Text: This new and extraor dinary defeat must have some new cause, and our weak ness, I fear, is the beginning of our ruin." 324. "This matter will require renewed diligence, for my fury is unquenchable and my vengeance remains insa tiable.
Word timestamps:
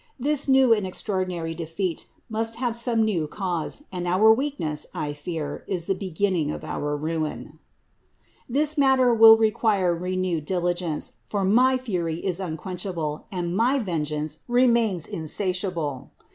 This 0.19 0.47
new 0.47 0.73
and 0.73 0.83
extraor 0.83 1.29
dinary 1.29 1.55
defeat 1.55 2.07
must 2.27 2.55
have 2.55 2.75
some 2.75 3.05
new 3.05 3.27
cause, 3.27 3.83
and 3.91 4.07
our 4.07 4.33
weak 4.33 4.59
ness, 4.59 4.87
I 4.95 5.13
fear, 5.13 5.63
is 5.67 5.85
the 5.85 5.93
beginning 5.93 6.49
of 6.49 6.63
our 6.63 6.97
ruin." 6.97 7.59
324. 8.47 8.47
"This 8.49 8.77
matter 8.79 9.13
will 9.13 9.37
require 9.37 9.93
renewed 9.95 10.45
diligence, 10.45 11.17
for 11.27 11.45
my 11.45 11.77
fury 11.77 12.15
is 12.15 12.39
unquenchable 12.39 13.27
and 13.31 13.55
my 13.55 13.77
vengeance 13.77 14.39
remains 14.47 15.05
insa 15.05 15.51
tiable. 15.61 16.09